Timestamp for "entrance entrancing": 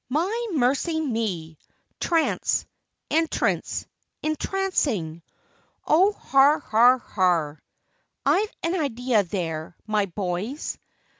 3.11-5.21